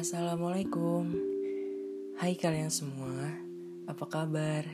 [0.00, 1.12] Assalamualaikum
[2.16, 3.36] Hai kalian semua
[3.84, 4.64] Apa kabar?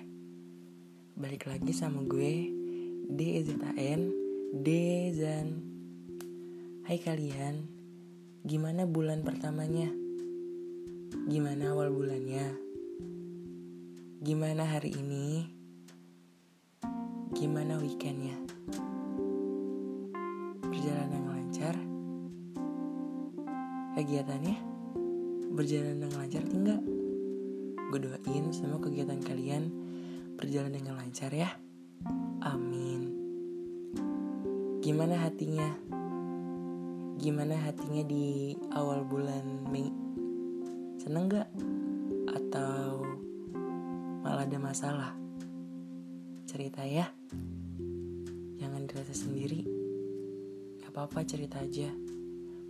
[1.18, 2.46] Balik lagi sama gue
[3.10, 4.06] DZAN
[4.62, 5.66] Dezan
[6.86, 7.66] Hai kalian
[8.46, 9.90] Gimana bulan pertamanya?
[11.26, 12.46] Gimana awal bulannya?
[14.22, 15.42] Gimana hari ini?
[17.34, 18.38] Gimana weekendnya?
[20.70, 21.74] Perjalanan lancar?
[23.98, 24.75] Kegiatannya?
[25.56, 26.84] Berjalan dengan lancar tinggal
[27.86, 29.70] gue doain semua kegiatan kalian
[30.36, 31.48] berjalan dengan lancar ya.
[32.44, 33.14] Amin.
[34.84, 35.70] Gimana hatinya?
[37.16, 39.88] Gimana hatinya di awal bulan Mei?
[41.00, 41.48] Seneng gak
[42.26, 43.06] atau
[44.20, 45.14] malah ada masalah?
[46.44, 47.06] Cerita ya.
[48.58, 49.64] Jangan dirasa sendiri.
[50.82, 51.88] Gak apa-apa cerita aja.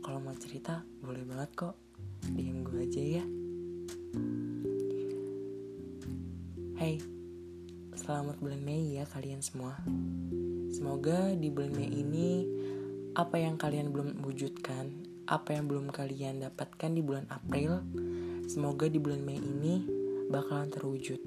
[0.05, 1.86] Kalau mau cerita boleh banget kok
[2.33, 3.25] diem gue aja ya.
[6.77, 7.01] Hai
[7.97, 9.81] Selamat bulan Mei ya kalian semua.
[10.77, 12.45] Semoga di bulan Mei ini
[13.17, 14.93] Apa yang kalian belum wujudkan
[15.25, 17.81] Apa yang belum kalian dapatkan di bulan April
[18.45, 19.89] Semoga di bulan Mei ini
[20.29, 21.23] Bakalan terwujud.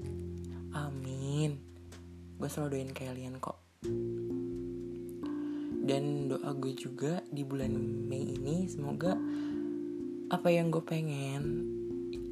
[0.70, 1.58] Amin.
[2.38, 3.58] Gue selalu doain kalian kok.
[5.82, 7.74] Dan doa gue juga di bulan
[8.06, 9.18] Mei ini Semoga
[10.30, 11.66] apa yang gue pengen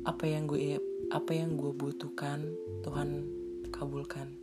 [0.06, 0.78] apa yang gue
[1.10, 2.46] apa yang gue butuhkan
[2.86, 3.26] Tuhan
[3.74, 4.38] kabulkan.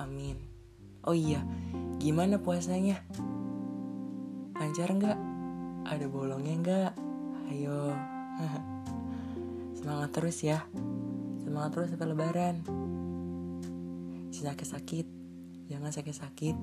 [0.00, 0.40] Amin.
[1.04, 1.44] Oh iya
[2.00, 3.04] gimana puasanya?
[4.56, 5.18] Lancar nggak?
[5.92, 6.92] Ada bolongnya nggak?
[7.52, 7.92] Ayo.
[9.76, 10.64] Semangat terus ya.
[11.44, 12.56] Semangat terus sampai lebaran.
[14.32, 15.04] Sakit-sakit.
[15.68, 16.56] Jangan sakit-sakit.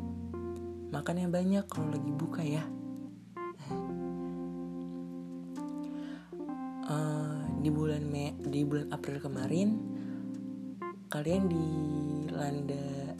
[0.90, 2.66] Makan yang banyak kalau lagi buka ya
[7.66, 9.74] di bulan Mei di bulan April kemarin
[11.10, 13.18] kalian dilanda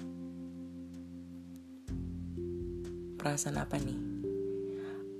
[3.18, 3.98] perasaan apa nih?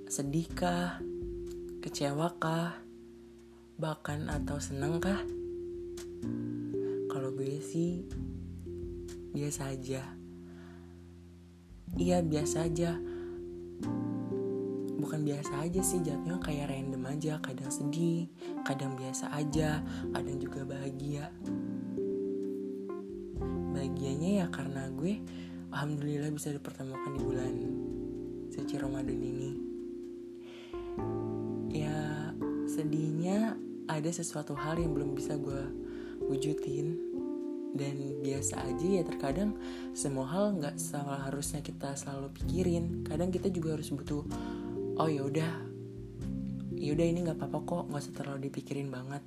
[0.06, 1.02] Sedihkah?
[1.82, 2.78] Kecewakah?
[3.82, 5.18] Bahkan atau seneng kah
[7.10, 8.06] kalau gue sih
[9.34, 10.06] biasa aja.
[11.98, 12.94] Iya biasa aja
[14.96, 18.26] bukan biasa aja sih jatuhnya kayak random aja kadang sedih
[18.64, 21.28] kadang biasa aja kadang juga bahagia.
[23.76, 25.20] Bahagianya ya karena gue
[25.68, 27.54] alhamdulillah bisa dipertemukan di bulan
[28.48, 29.50] suci Ramadan ini.
[31.76, 32.32] Ya
[32.64, 35.62] sedihnya ada sesuatu hal yang belum bisa gue
[36.26, 36.96] wujudin.
[37.76, 39.52] Dan biasa aja ya terkadang
[39.92, 43.04] semua hal nggak salah harusnya kita selalu pikirin.
[43.04, 44.24] Kadang kita juga harus butuh
[44.96, 45.52] oh ya udah.
[46.76, 47.84] Ya udah ini nggak apa-apa kok.
[47.92, 49.22] Nggak usah terlalu dipikirin banget.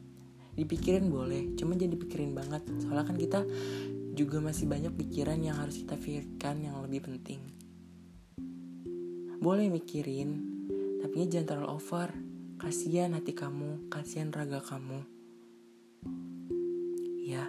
[0.57, 2.65] Dipikirin boleh cuma jadi dipikirin banget.
[2.81, 3.39] Soalnya kan kita
[4.17, 7.41] juga masih banyak pikiran yang harus kita pikirkan yang lebih penting.
[9.39, 10.29] Boleh mikirin
[10.99, 12.09] tapi jangan terlalu over.
[12.59, 14.99] Kasihan hati kamu kasihan raga kamu.
[17.23, 17.47] Ya.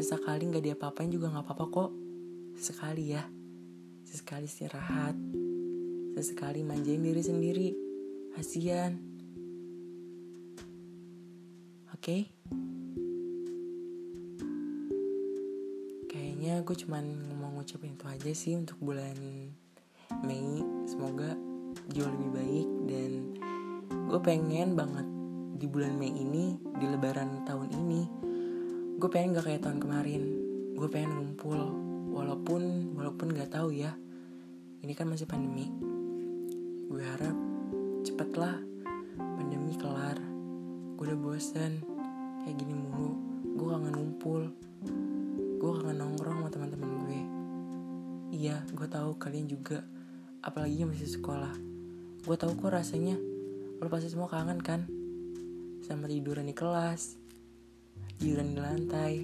[0.00, 1.90] Sesekali nggak diapa-apain juga nggak apa-apa kok.
[2.56, 3.28] Sekali ya.
[4.08, 5.44] Sesekali istirahat
[6.14, 7.68] Sesekali manjain diri sendiri.
[8.38, 8.94] Kasian.
[11.90, 11.98] Oke?
[11.98, 12.22] Okay?
[16.06, 17.04] Kayaknya gue cuman
[17.42, 19.18] mau ngucapin itu aja sih untuk bulan
[20.22, 20.62] Mei.
[20.86, 21.34] Semoga
[21.90, 23.10] jauh lebih baik dan
[24.06, 25.10] gue pengen banget
[25.58, 28.02] di bulan Mei ini, di lebaran tahun ini,
[29.02, 30.22] gue pengen gak kayak tahun kemarin.
[30.78, 31.58] Gue pengen ngumpul,
[32.14, 33.98] walaupun walaupun gak tahu ya.
[34.78, 35.83] Ini kan masih pandemi
[36.88, 37.36] gue harap
[38.02, 38.56] cepetlah
[39.16, 40.18] pandemi kelar.
[40.96, 41.80] Gue udah bosen.
[42.44, 43.12] Kayak gini mulu.
[43.56, 44.42] Gue kangen ngumpul
[45.64, 47.20] gue kangen nongkrong sama teman-teman gue.
[48.36, 49.80] Iya gue tahu kalian juga.
[50.44, 51.56] Apalagi yang masih sekolah.
[52.24, 53.16] Gue tahu kok rasanya.
[53.80, 54.84] Lo pasti semua kangen kan?
[55.80, 57.24] Sama tiduran di kelas
[58.18, 59.14] tiduran di lantai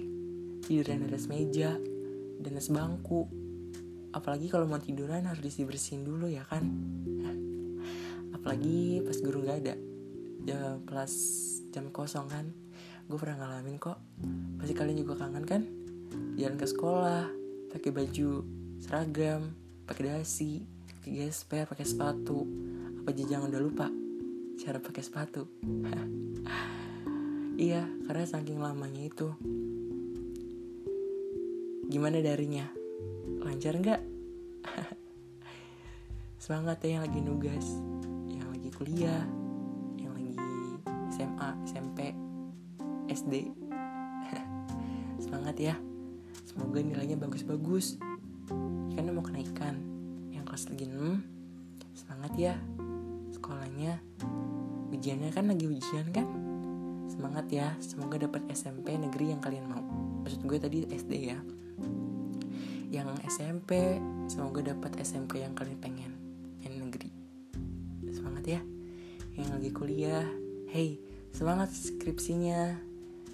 [0.61, 1.71] tiduran di atas meja
[2.41, 3.27] dan atas bangku.
[4.11, 6.67] Apalagi kalau mau tiduran harus dibersihin dulu ya kan
[8.41, 9.75] apalagi pas guru nggak ada.
[10.49, 11.13] Jam kelas
[11.69, 12.49] jam kosong kan.
[13.05, 14.01] Gue pernah ngalamin kok.
[14.57, 15.61] Pasti kalian juga kangen kan?
[16.41, 17.29] Jalan ke sekolah
[17.69, 18.43] pakai baju
[18.81, 19.55] seragam
[19.85, 22.41] pakai dasi pakai gesper pakai sepatu.
[23.05, 23.87] Apa jangan udah lupa?
[24.57, 25.45] Cara pakai sepatu.
[27.61, 29.37] Iya karena saking lamanya itu.
[31.93, 32.65] Gimana darinya?
[33.45, 34.01] Lancar nggak?
[36.41, 38.00] Semangat ya yang lagi nugas
[38.81, 39.21] kuliah
[40.01, 40.33] yang lagi
[43.11, 43.53] SD
[45.23, 45.75] semangat ya.
[46.49, 48.01] Semoga nilainya bagus-bagus.
[48.97, 49.77] Karena mau kenaikan.
[50.33, 52.55] Yang kelas lagi 6 semangat ya.
[53.29, 54.01] Sekolahnya
[54.95, 56.25] ujiannya kan lagi ujian kan?
[57.05, 57.75] Semangat ya.
[57.83, 59.83] Semoga dapat SMP negeri yang kalian mau.
[60.25, 61.37] Maksud gue tadi SD ya.
[62.89, 66.11] Yang SMP semoga dapat SMP yang kalian pengen.
[66.63, 67.09] Yang negeri.
[68.09, 68.70] Semangat ya
[69.51, 70.23] yang lagi kuliah.
[70.71, 70.95] Hey
[71.35, 72.71] semangat skripsinya.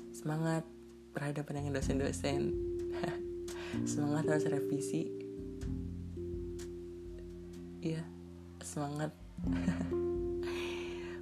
[0.10, 0.66] Semangat
[1.14, 2.58] berhadapan dengan dosen-dosen.
[3.86, 5.06] Semangat harus revisi.
[7.86, 8.02] Iya
[8.66, 9.14] semangat.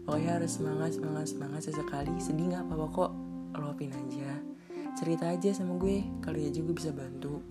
[0.07, 2.15] Pokoknya harus semangat semangat semangat sesekali.
[2.23, 3.11] Sedih nggak apa-apa kok.
[3.59, 4.31] Luapin aja.
[4.95, 6.07] Cerita aja sama gue.
[6.23, 7.43] Kali aja gue bisa bantu.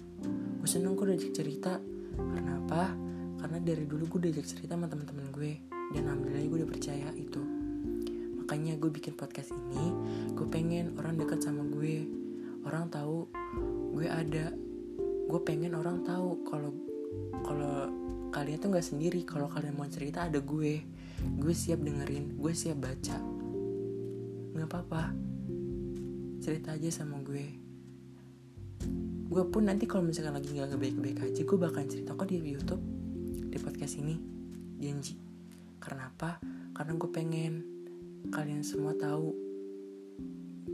[0.65, 1.77] Gue seneng kok diajak cerita.
[2.17, 3.04] Karena apa
[3.45, 5.61] karena dari dulu gue diajak cerita sama teman-teman gue.
[5.93, 7.45] Dan alhamdulillah gue udah percaya itu.
[8.41, 9.93] Makanya gue bikin podcast ini
[10.33, 12.09] gue pengen orang dekat sama gue.
[12.65, 13.29] Orang tahu
[13.93, 14.49] gue ada.
[15.29, 16.73] Gue pengen orang tahu kalau
[17.45, 17.93] kalau
[18.33, 19.21] kalian tuh nggak sendiri.
[19.29, 20.81] Kalau kalian mau cerita ada gue.
[21.37, 23.21] Gue siap dengerin gue siap baca.
[24.57, 25.13] Nggak apa-apa.
[26.41, 27.45] Cerita aja sama gue.
[29.29, 32.94] Gue pun nanti kalau misalkan lagi nggak baik-baik aja gue bakal cerita kok di YouTube
[33.55, 34.19] di podcast ini.
[34.83, 35.15] Janji.
[35.79, 36.43] Karena apa?
[36.75, 37.63] Karena gue pengen
[38.35, 39.31] kalian semua tahu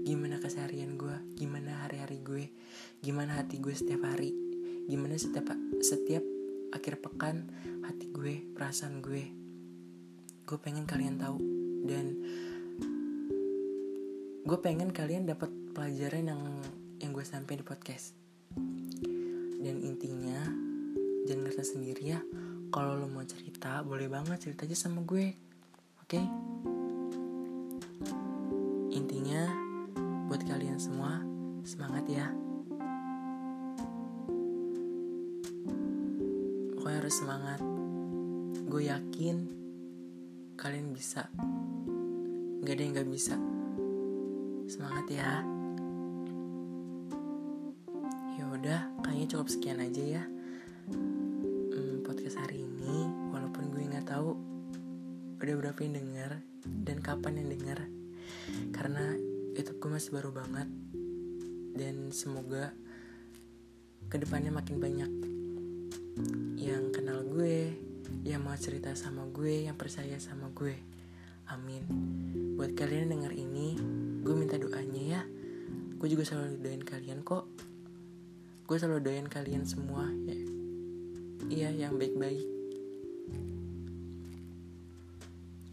[0.00, 2.48] gimana keseharian gue gimana hari-hari gue
[3.04, 4.32] gimana hati gue setiap hari
[4.88, 5.50] gimana setiap
[5.82, 6.24] setiap
[6.72, 7.52] akhir pekan
[7.84, 9.28] hati gue perasaan gue.
[10.48, 11.36] Gue pengen kalian tahu.
[11.84, 12.06] Dan
[14.40, 16.42] gue pengen kalian dapat pelajaran yang
[16.96, 18.16] yang gue sampai di podcast.
[19.60, 20.48] Dan intinya
[21.28, 22.20] jangan ngerasa sendiri ya
[22.70, 25.34] kalau lo mau cerita boleh banget cerita aja sama gue.
[26.06, 26.22] Oke?
[26.22, 26.26] Okay?
[28.90, 29.46] intinya
[30.26, 31.22] buat kalian semua
[31.66, 32.26] semangat ya.
[36.78, 37.60] Pokoknya harus semangat.
[38.70, 39.36] Gue yakin
[40.54, 41.26] kalian bisa.
[42.62, 43.34] Gak ada yang gak bisa.
[44.70, 45.42] Semangat ya.
[48.38, 50.24] Ya udah kayaknya cukup sekian aja ya
[54.10, 54.34] tahu
[55.38, 56.42] udah berapa yang denger
[56.82, 57.78] dan kapan yang denger
[58.74, 59.14] karena
[59.54, 60.66] YouTube gue masih baru banget.
[61.78, 62.74] Dan semoga
[64.10, 65.10] ke depannya makin banyak
[66.58, 67.70] yang kenal gue
[68.26, 70.74] yang mau cerita sama gue yang percaya sama gue.
[71.46, 71.86] Amin.
[72.58, 73.78] Buat kalian yang denger ini
[74.26, 75.22] gue minta doanya ya.
[76.02, 77.46] Gue juga selalu doain kalian kok.
[78.66, 80.38] Gue selalu doain kalian semua ya.
[81.46, 82.49] Iya yang baik-baik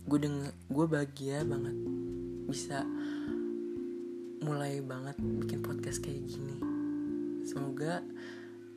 [0.07, 1.75] gue denger gue bahagia banget
[2.47, 2.87] bisa
[4.39, 6.55] mulai banget bikin podcast kayak gini.
[7.43, 7.99] Semoga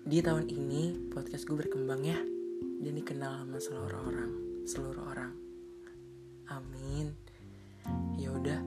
[0.02, 2.18] di tahun ini podcast gue berkembang ya
[2.82, 4.32] dan dikenal sama seluruh orang,
[4.66, 5.32] seluruh orang.
[6.50, 7.14] Amin.
[8.18, 8.58] Ya udah,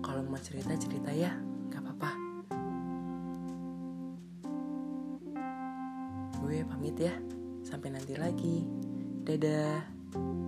[0.00, 1.36] kalau mau cerita cerita ya,
[1.68, 2.10] nggak apa-apa.
[6.40, 7.12] Gue pamit ya,
[7.60, 8.64] sampai nanti lagi.
[9.26, 10.45] Dadah.